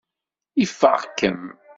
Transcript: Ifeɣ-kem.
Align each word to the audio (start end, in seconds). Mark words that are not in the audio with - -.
Ifeɣ-kem. 0.63 1.41